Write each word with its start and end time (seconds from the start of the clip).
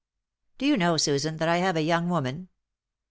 "Do 0.57 0.65
you 0.65 0.77
know, 0.77 0.97
Susan, 0.97 1.37
that 1.37 1.47
I 1.47 1.57
have 1.57 1.75
a 1.75 1.83
young 1.83 2.09
woman?" 2.09 2.49